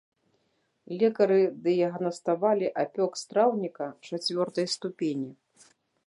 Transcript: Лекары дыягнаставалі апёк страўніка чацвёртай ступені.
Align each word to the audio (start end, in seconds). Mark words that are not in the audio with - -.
Лекары 1.01 1.35
дыягнаставалі 1.67 2.67
апёк 2.83 3.11
страўніка 3.23 3.85
чацвёртай 4.09 4.67
ступені. 4.77 5.29